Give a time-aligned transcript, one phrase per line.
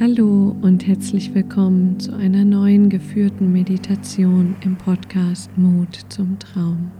[0.00, 6.92] Hallo und herzlich willkommen zu einer neuen geführten Meditation im Podcast Mut zum Traum.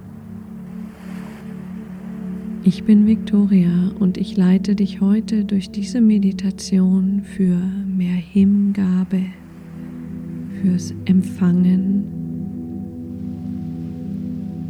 [2.64, 7.56] Ich bin Victoria und ich leite dich heute durch diese Meditation für
[7.86, 9.26] mehr Hingabe,
[10.60, 12.02] fürs Empfangen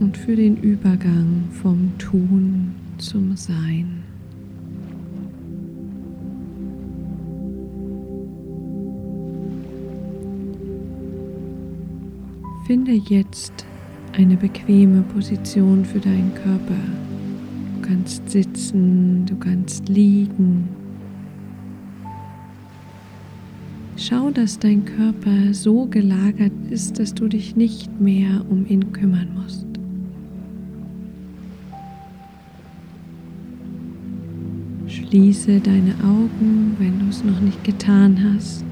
[0.00, 4.07] und für den Übergang vom Tun zum Sein.
[12.68, 13.64] Finde jetzt
[14.12, 16.76] eine bequeme Position für deinen Körper.
[17.76, 20.68] Du kannst sitzen, du kannst liegen.
[23.96, 29.30] Schau, dass dein Körper so gelagert ist, dass du dich nicht mehr um ihn kümmern
[29.32, 29.66] musst.
[34.88, 38.66] Schließe deine Augen, wenn du es noch nicht getan hast.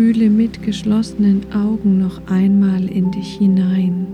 [0.00, 4.06] Fühle mit geschlossenen Augen noch einmal in dich hinein.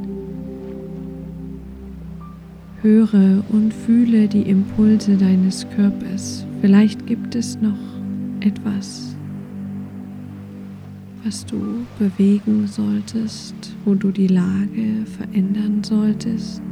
[2.83, 6.45] Höre und fühle die Impulse deines Körpers.
[6.61, 7.79] Vielleicht gibt es noch
[8.41, 9.15] etwas,
[11.25, 16.63] was du bewegen solltest, wo du die Lage verändern solltest.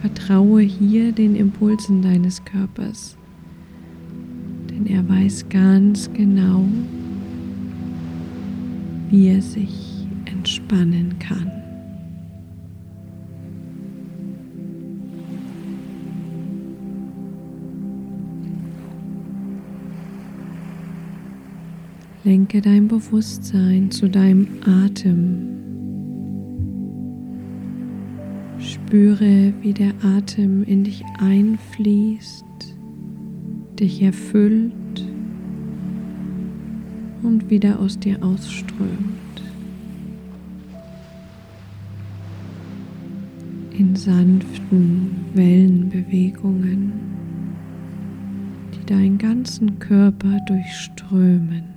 [0.00, 3.18] Vertraue hier den Impulsen deines Körpers
[4.84, 6.64] denn er weiß ganz genau,
[9.10, 11.50] wie er sich entspannen kann.
[22.24, 25.50] Lenke dein Bewusstsein zu deinem Atem.
[28.58, 32.73] Spüre, wie der Atem in dich einfließt
[33.78, 34.72] dich erfüllt
[37.22, 39.42] und wieder aus dir ausströmt.
[43.72, 46.92] In sanften Wellenbewegungen,
[48.74, 51.73] die deinen ganzen Körper durchströmen.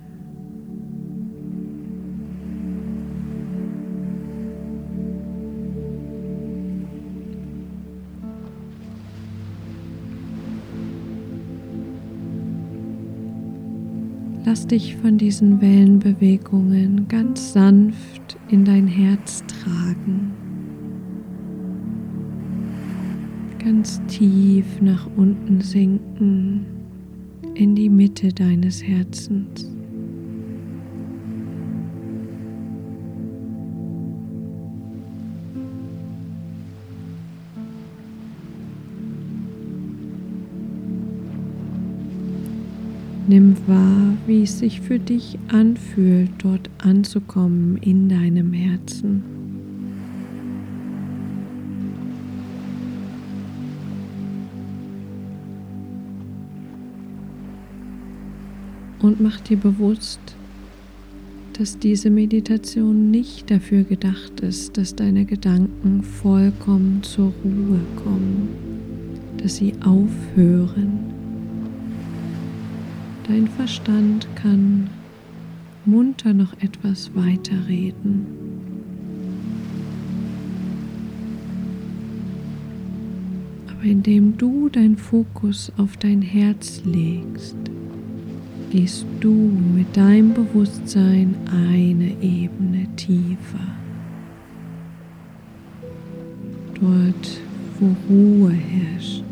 [14.58, 20.32] Lass dich von diesen Wellenbewegungen ganz sanft in dein Herz tragen.
[23.60, 26.66] Ganz tief nach unten sinken
[27.54, 29.77] in die Mitte deines Herzens.
[43.30, 49.22] Nimm wahr, wie es sich für dich anfühlt, dort anzukommen in deinem Herzen.
[59.00, 60.22] Und mach dir bewusst,
[61.58, 68.48] dass diese Meditation nicht dafür gedacht ist, dass deine Gedanken vollkommen zur Ruhe kommen,
[69.38, 71.07] dass sie aufhören
[73.28, 74.90] Dein Verstand kann
[75.84, 78.26] munter noch etwas weiterreden.
[83.68, 87.58] Aber indem du dein Fokus auf dein Herz legst,
[88.72, 89.34] gehst du
[89.76, 93.60] mit deinem Bewusstsein eine Ebene tiefer.
[96.80, 97.42] Dort,
[97.80, 99.24] wo Ruhe herrscht,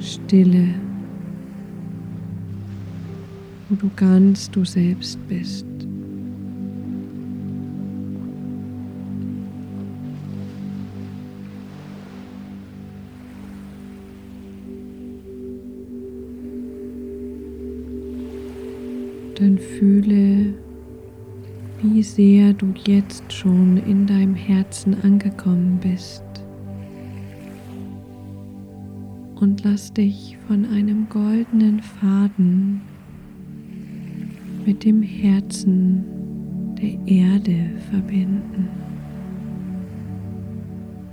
[0.00, 0.74] Stille
[3.70, 5.64] wo du ganz du selbst bist.
[19.36, 20.52] Dann fühle,
[21.80, 26.24] wie sehr du jetzt schon in deinem Herzen angekommen bist.
[29.36, 32.82] Und lass dich von einem goldenen Faden
[34.66, 36.04] mit dem Herzen
[36.80, 38.68] der Erde verbinden,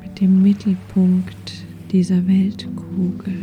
[0.02, 3.34] mit dem Mittelpunkt dieser Weltkugel.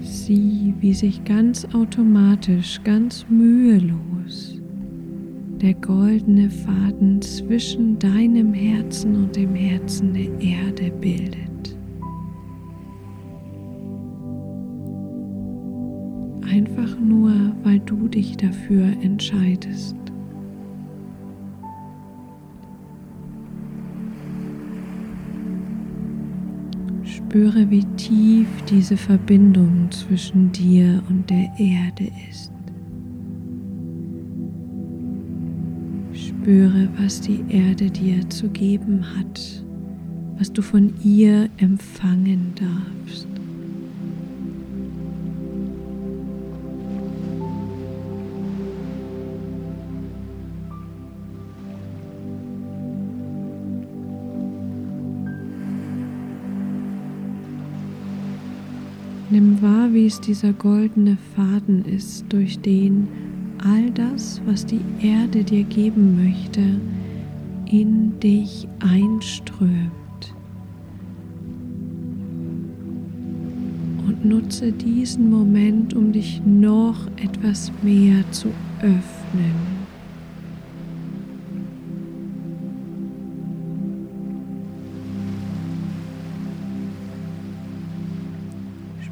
[0.00, 4.60] Sieh, wie sich ganz automatisch, ganz mühelos
[5.60, 11.55] der goldene Faden zwischen deinem Herzen und dem Herzen der Erde bildet.
[16.86, 17.32] Einfach nur,
[17.64, 19.96] weil du dich dafür entscheidest.
[27.02, 32.52] Spüre, wie tief diese Verbindung zwischen dir und der Erde ist.
[36.12, 39.64] Spüre, was die Erde dir zu geben hat,
[40.38, 43.35] was du von ihr empfangen darfst.
[59.36, 63.06] Nimm wahr, wie es dieser goldene Faden ist, durch den
[63.62, 66.62] all das, was die Erde dir geben möchte,
[67.70, 69.90] in dich einströmt.
[74.06, 78.48] Und nutze diesen Moment, um dich noch etwas mehr zu
[78.80, 79.75] öffnen.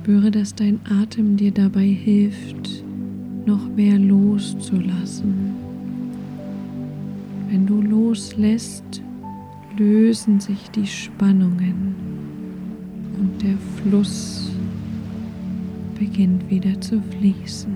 [0.04, 2.84] Spüre, dass dein Atem dir dabei hilft,
[3.46, 5.54] noch mehr loszulassen.
[7.48, 9.02] Wenn du loslässt,
[9.78, 11.94] lösen sich die Spannungen
[13.18, 14.50] und der Fluss
[15.98, 17.72] beginnt wieder zu fließen.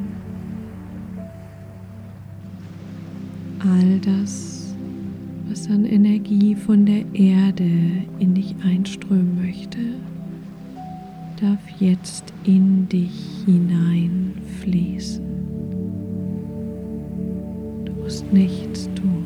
[3.60, 4.74] All das,
[5.48, 7.70] was an Energie von der Erde
[8.18, 9.78] in dich einströmen möchte,
[11.40, 15.24] darf jetzt in dich hineinfließen.
[17.84, 19.17] Du musst nichts tun.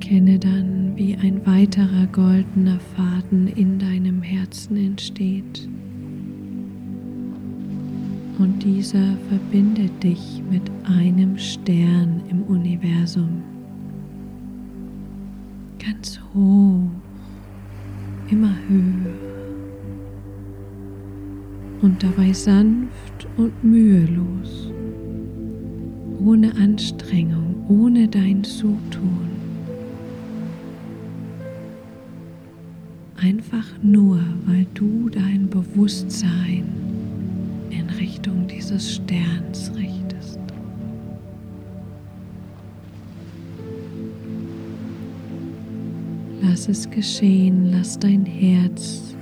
[0.00, 5.68] Erkenne dann, wie ein weiterer goldener Faden in deinem Herzen entsteht.
[8.38, 13.42] Und dieser verbindet dich mit einem Stern im Universum.
[15.78, 16.88] Ganz hoch,
[18.30, 19.12] immer höher.
[21.82, 24.72] Und dabei sanft und mühelos,
[26.24, 29.29] ohne Anstrengung, ohne dein Zutun.
[33.22, 36.64] Einfach nur, weil du dein Bewusstsein
[37.68, 40.38] in Richtung dieses Sterns richtest.
[46.40, 49.14] Lass es geschehen, lass dein Herz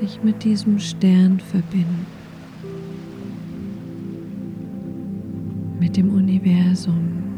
[0.00, 2.06] sich mit diesem Stern verbinden,
[5.78, 7.37] mit dem Universum,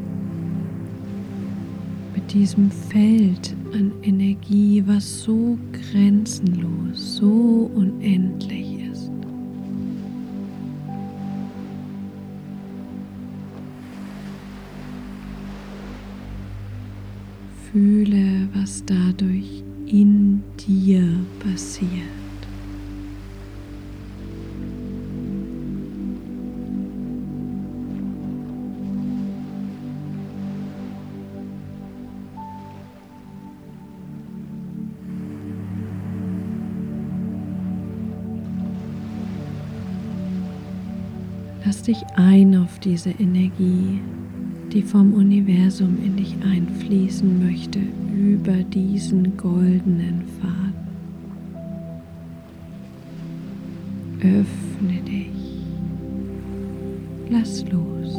[2.32, 9.10] diesem Feld an Energie, was so grenzenlos, so unendlich ist.
[17.72, 21.04] Fühle, was dadurch in dir
[21.40, 22.19] passiert.
[41.64, 44.00] Lass dich ein auf diese Energie,
[44.72, 47.80] die vom Universum in dich einfließen möchte
[48.16, 50.70] über diesen goldenen Faden.
[54.20, 55.30] Öffne dich.
[57.30, 58.16] Lass los.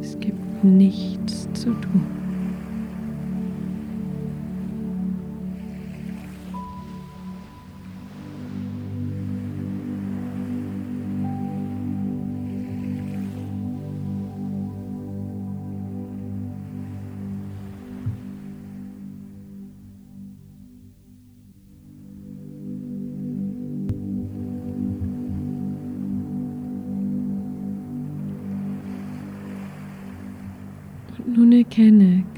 [0.00, 2.17] Es gibt nichts zu tun.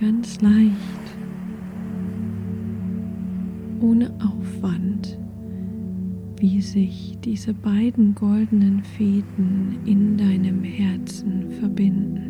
[0.00, 0.74] Ganz leicht,
[3.80, 5.18] ohne Aufwand,
[6.38, 12.20] wie sich diese beiden goldenen Fäden in deinem Herzen verbinden.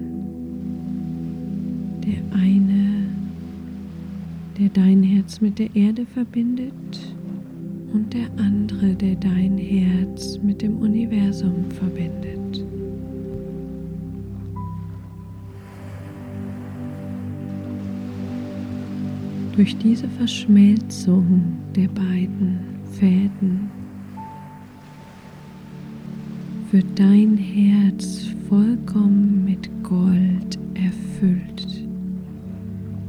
[2.05, 3.07] Der eine,
[4.59, 7.15] der dein Herz mit der Erde verbindet
[7.93, 12.40] und der andere, der dein Herz mit dem Universum verbindet.
[19.61, 22.61] Durch diese Verschmelzung der beiden
[22.93, 23.71] Fäden
[26.71, 31.85] wird dein Herz vollkommen mit Gold erfüllt.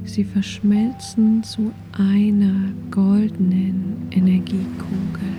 [0.04, 5.32] Sie verschmelzen zu einer goldenen Energiekugel.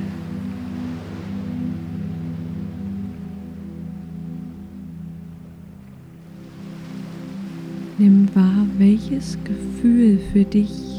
[7.99, 10.92] Nimm wahr, welches Gefühl für dich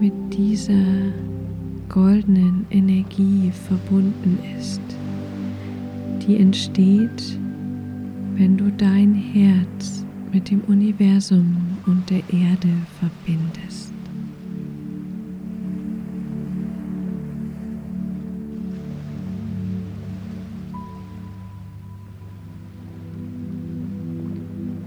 [0.00, 0.74] mit dieser
[1.88, 4.80] goldenen Energie verbunden ist
[6.28, 7.38] die entsteht,
[8.36, 12.68] wenn du dein Herz mit dem Universum und der Erde
[13.00, 13.94] verbindest.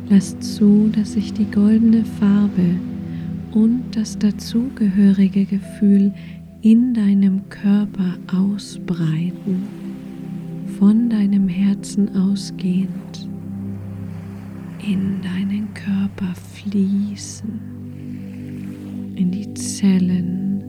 [0.09, 2.75] Lass zu, dass sich die goldene Farbe
[3.53, 6.13] und das dazugehörige Gefühl
[6.61, 9.63] in deinem Körper ausbreiten
[10.79, 13.27] von deinem Herzen ausgehend
[14.87, 17.59] in deinen Körper fließen,
[19.15, 20.63] in die Zellen,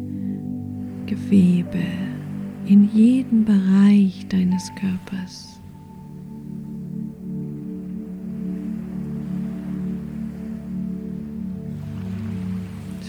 [1.06, 1.82] Gewebe,
[2.66, 5.61] in jeden Bereich deines Körpers.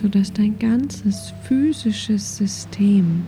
[0.03, 3.23] Sodass dein ganzes physisches System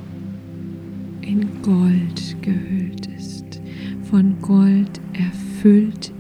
[1.22, 3.62] in Gold gehüllt ist
[4.10, 6.12] von Gold erfüllt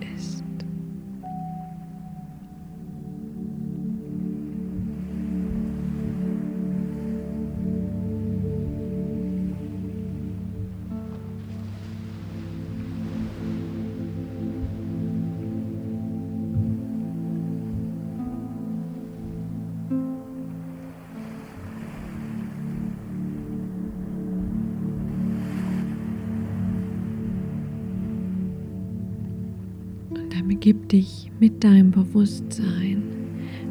[30.91, 33.03] dich mit deinem Bewusstsein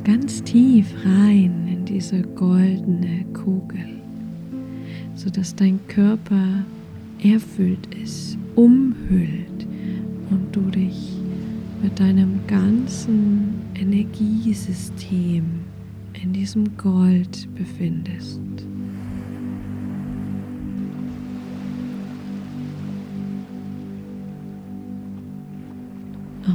[0.04, 4.00] ganz tief rein in diese goldene Kugel,
[5.14, 6.64] sodass dein Körper
[7.22, 9.66] erfüllt ist, umhüllt
[10.30, 11.12] und du dich
[11.82, 15.44] mit deinem ganzen Energiesystem
[16.22, 18.40] in diesem Gold befindest.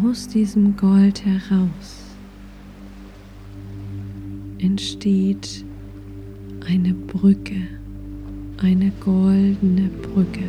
[0.03, 2.05] Aus diesem Gold heraus
[4.59, 5.65] entsteht
[6.67, 7.61] eine Brücke,
[8.57, 10.43] eine goldene Brücke,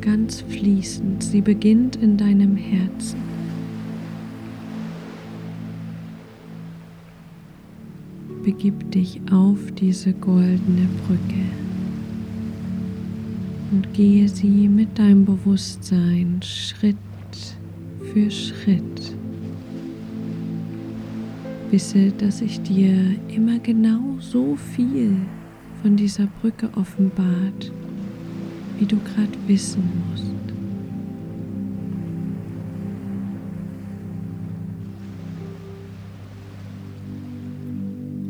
[0.00, 1.22] ganz fließend.
[1.22, 3.20] Sie beginnt in deinem Herzen.
[8.42, 11.44] Begib dich auf diese goldene Brücke
[13.70, 16.96] und gehe sie mit deinem Bewusstsein Schritt
[18.12, 19.16] für Schritt.
[21.70, 25.16] Wisse, dass sich dir immer genau so viel
[25.80, 27.72] von dieser Brücke offenbart,
[28.78, 30.24] wie du gerade wissen musst.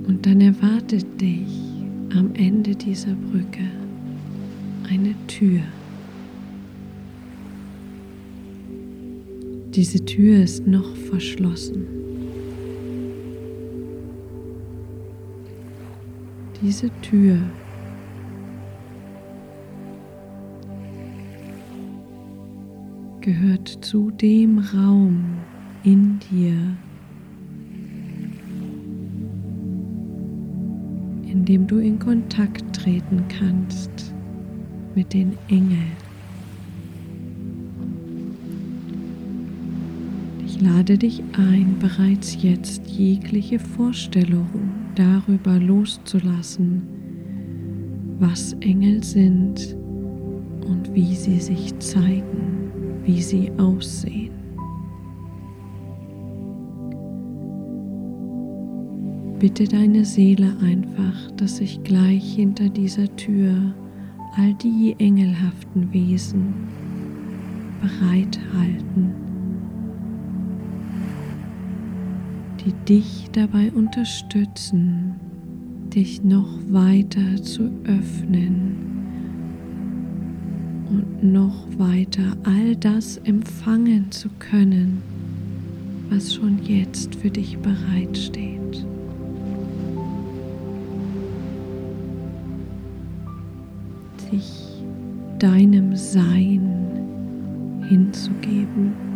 [0.06, 1.48] Und dann erwartet dich
[2.16, 3.64] am Ende dieser Brücke
[4.88, 5.62] eine Tür.
[9.74, 11.86] Diese Tür ist noch verschlossen.
[16.60, 17.38] Diese Tür
[23.22, 25.24] gehört zu dem Raum
[25.84, 26.52] in dir,
[31.30, 34.12] in dem du in Kontakt treten kannst
[34.94, 36.01] mit den Engeln.
[40.60, 44.48] Lade dich ein, bereits jetzt jegliche Vorstellung
[44.94, 46.82] darüber loszulassen,
[48.18, 49.76] was Engel sind
[50.66, 52.70] und wie sie sich zeigen,
[53.04, 54.32] wie sie aussehen.
[59.38, 63.74] Bitte deine Seele einfach, dass sich gleich hinter dieser Tür
[64.36, 66.54] all die engelhaften Wesen
[67.80, 69.21] bereithalten,
[72.64, 75.14] die dich dabei unterstützen,
[75.94, 78.76] dich noch weiter zu öffnen
[80.88, 85.02] und noch weiter all das empfangen zu können,
[86.10, 88.86] was schon jetzt für dich bereitsteht.
[94.30, 94.82] Sich
[95.38, 96.70] deinem Sein
[97.88, 99.11] hinzugeben.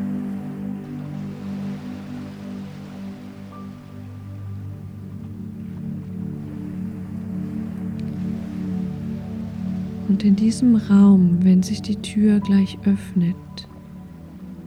[10.16, 13.37] Und in diesem Raum, wenn sich die Tür gleich öffnet,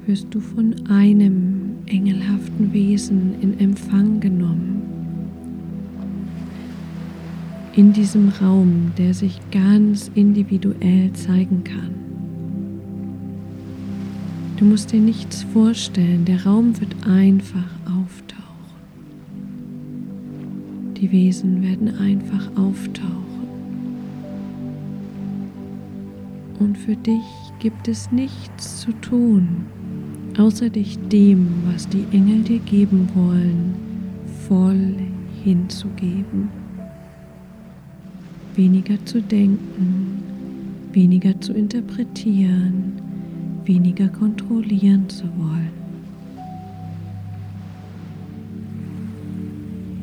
[0.05, 4.83] wirst du von einem engelhaften Wesen in Empfang genommen.
[7.75, 11.95] In diesem Raum, der sich ganz individuell zeigen kann.
[14.57, 18.75] Du musst dir nichts vorstellen, der Raum wird einfach auftauchen.
[20.95, 23.18] Die Wesen werden einfach auftauchen.
[26.69, 27.25] Und für dich
[27.57, 29.65] gibt es nichts zu tun,
[30.37, 33.73] außer dich dem, was die Engel dir geben wollen,
[34.47, 34.97] voll
[35.43, 36.49] hinzugeben.
[38.53, 40.21] Weniger zu denken,
[40.93, 42.93] weniger zu interpretieren,
[43.65, 45.71] weniger kontrollieren zu wollen.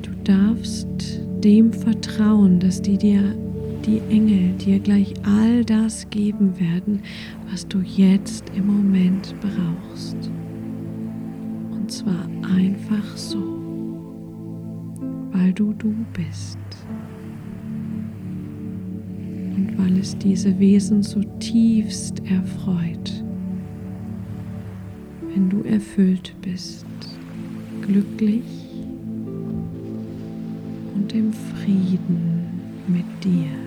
[0.02, 3.36] Du darfst dem vertrauen, dass die dir
[3.86, 7.02] die Engel dir gleich all das geben werden,
[7.50, 10.16] was du jetzt im Moment brauchst.
[11.70, 13.38] Und zwar einfach so,
[15.30, 16.58] weil du du bist.
[19.56, 23.24] Und weil es diese Wesen so tiefst erfreut,
[25.32, 26.86] wenn du erfüllt bist,
[27.82, 28.42] glücklich
[30.94, 32.50] und im Frieden
[32.88, 33.65] mit dir.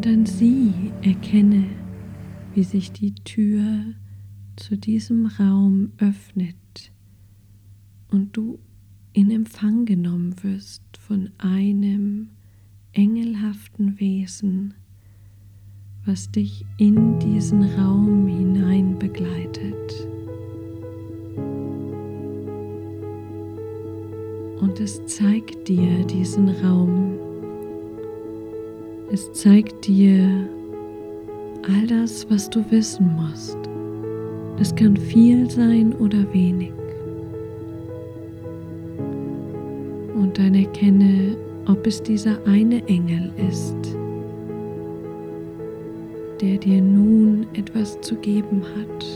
[0.00, 1.64] Dann sieh, erkenne,
[2.54, 3.94] wie sich die Tür
[4.54, 6.92] zu diesem Raum öffnet
[8.08, 8.60] und du
[9.12, 12.28] in Empfang genommen wirst von einem
[12.92, 14.74] engelhaften Wesen,
[16.04, 20.08] was dich in diesen Raum hinein begleitet.
[24.60, 27.17] Und es zeigt dir diesen Raum
[29.10, 30.28] es zeigt dir
[31.66, 33.58] all das, was du wissen musst.
[34.58, 36.72] Das kann viel sein oder wenig.
[40.14, 43.76] Und dann erkenne, ob es dieser eine Engel ist,
[46.40, 49.06] der dir nun etwas zu geben hat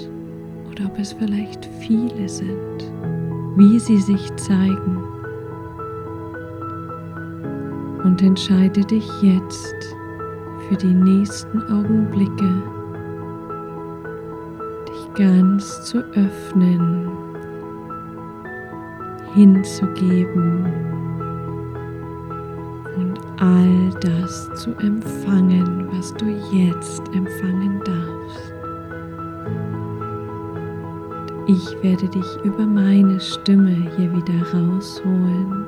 [0.71, 2.93] oder ob es vielleicht viele sind,
[3.57, 5.12] wie sie sich zeigen
[8.05, 9.97] und entscheide dich jetzt
[10.69, 12.63] für die nächsten Augenblicke,
[14.89, 17.09] dich ganz zu öffnen,
[19.35, 20.67] hinzugeben
[22.97, 28.53] und all das zu empfangen, was du jetzt empfangen darfst.
[31.47, 35.62] Ich werde dich über meine Stimme hier wieder rausholen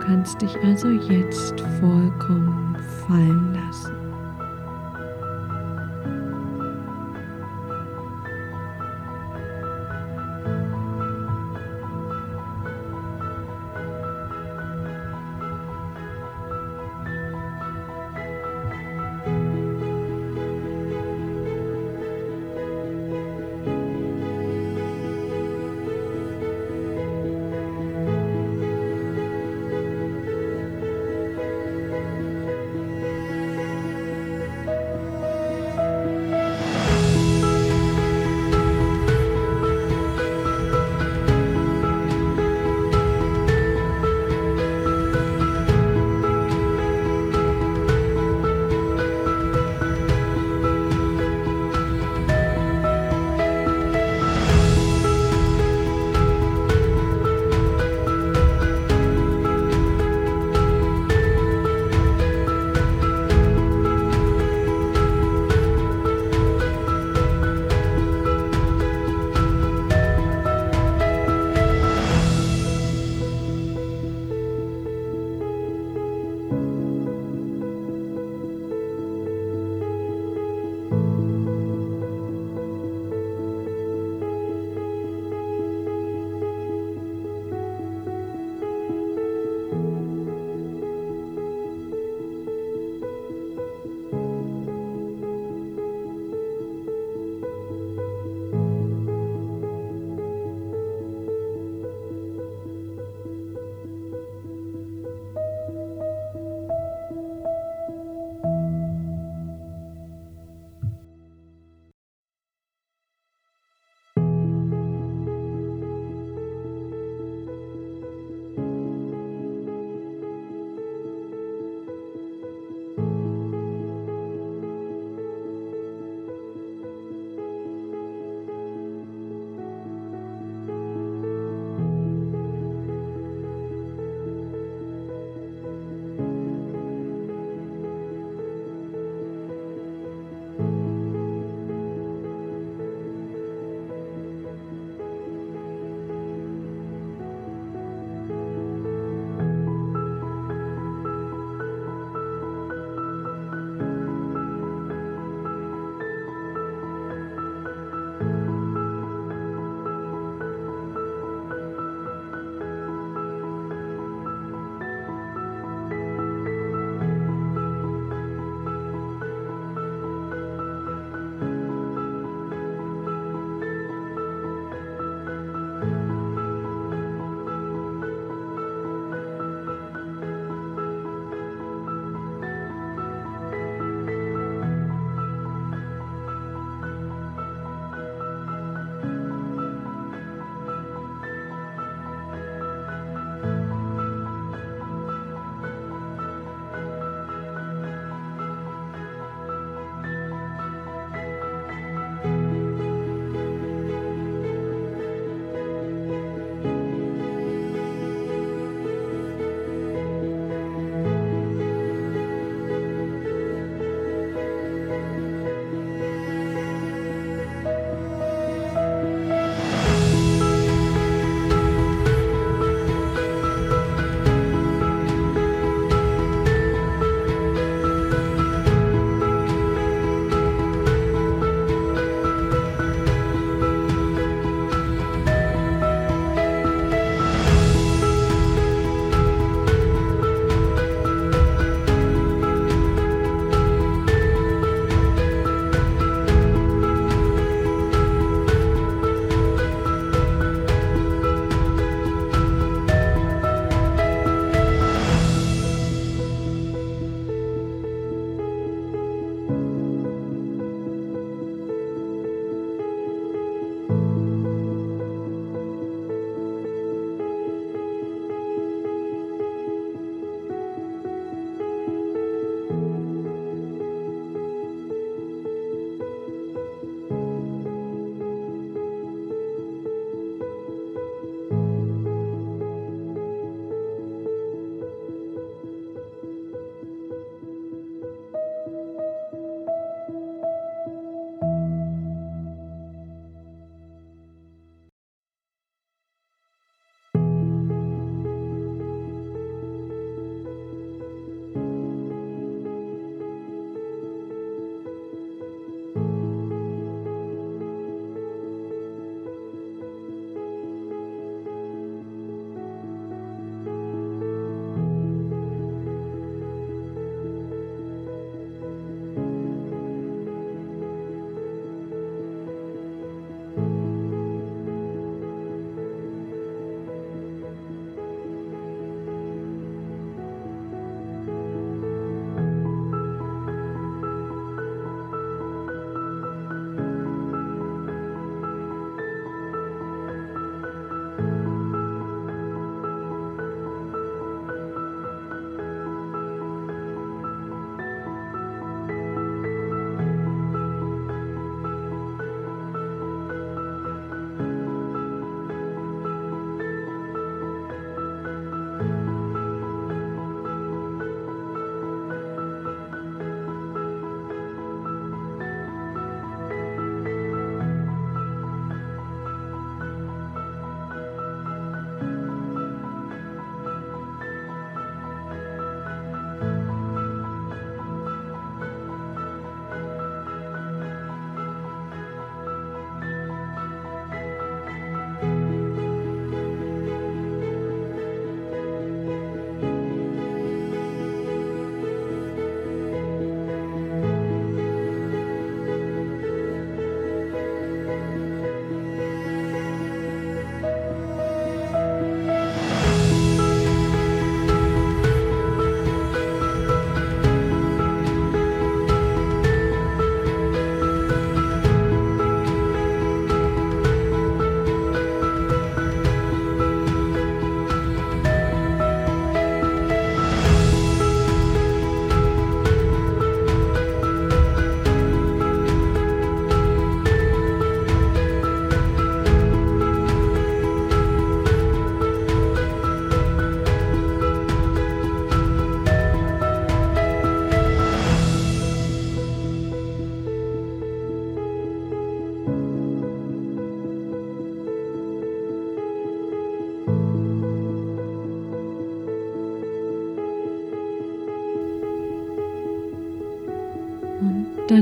[0.00, 3.99] kannst dich also jetzt vollkommen fallen lassen.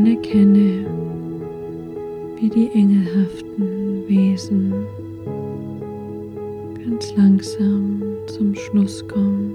[0.07, 0.87] Erkenne,
[2.39, 4.73] wie die engelhaften Wesen
[6.85, 9.55] ganz langsam zum Schluss kommen.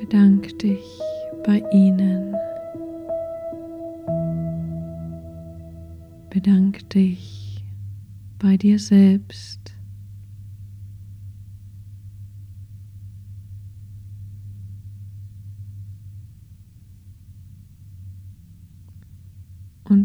[0.00, 0.98] Bedank dich
[1.44, 2.34] bei ihnen.
[6.30, 7.64] Bedank dich
[8.38, 9.77] bei dir selbst.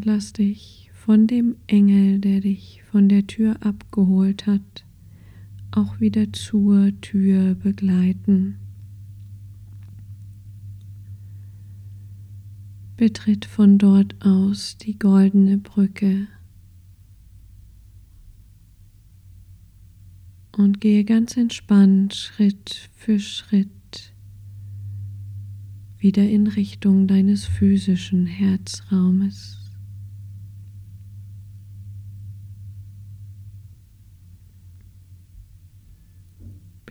[0.05, 4.83] Lass dich von dem Engel, der dich von der Tür abgeholt hat,
[5.71, 8.57] auch wieder zur Tür begleiten.
[12.97, 16.27] Betritt von dort aus die goldene Brücke
[20.57, 24.13] und gehe ganz entspannt Schritt für Schritt
[25.97, 29.62] wieder in Richtung deines physischen Herzraumes.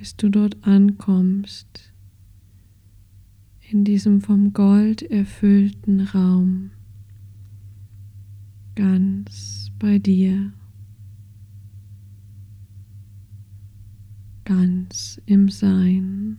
[0.02, 1.92] Bis du dort ankommst,
[3.70, 6.72] in diesem vom Gold erfüllten Raum
[8.74, 10.52] ganz bei dir,
[14.42, 16.38] ganz im Sein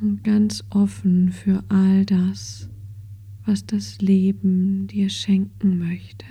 [0.00, 2.70] und ganz offen für all das,
[3.44, 6.26] was das Leben dir schenken möchte.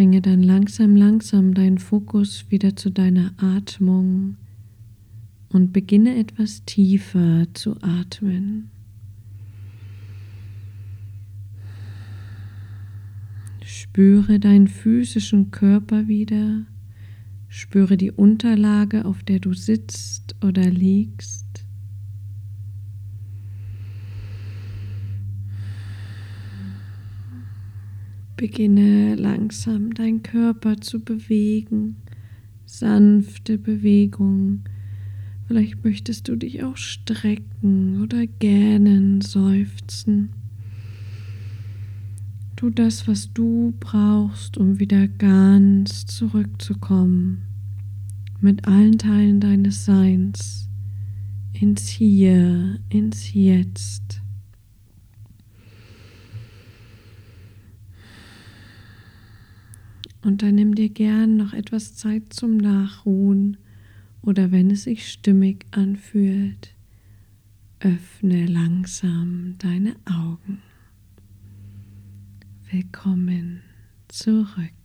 [0.00, 4.38] Bringe dann langsam, langsam deinen Fokus wieder zu deiner Atmung
[5.50, 8.70] und beginne etwas tiefer zu atmen.
[13.62, 16.64] Spüre deinen physischen Körper wieder,
[17.48, 21.49] spüre die Unterlage, auf der du sitzt oder liegst.
[28.40, 31.96] Beginne langsam deinen Körper zu bewegen,
[32.64, 34.62] sanfte Bewegung.
[35.46, 40.30] Vielleicht möchtest du dich auch strecken oder gähnen, seufzen.
[42.56, 47.42] Tu das, was du brauchst, um wieder ganz zurückzukommen
[48.40, 50.70] mit allen Teilen deines Seins
[51.52, 54.22] ins Hier, ins Jetzt.
[60.22, 63.56] Und dann nimm dir gern noch etwas Zeit zum Nachruhen
[64.22, 66.74] oder wenn es sich stimmig anfühlt,
[67.80, 70.60] öffne langsam deine Augen.
[72.70, 73.62] Willkommen
[74.08, 74.79] zurück.